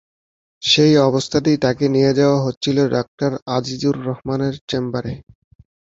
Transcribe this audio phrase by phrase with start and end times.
[0.61, 5.13] সেই অবস্থাতেই তাকে নিয়ে যাওয়া হচ্ছিল ডাক্তার আজিজুর রহমানের চেম্বারে।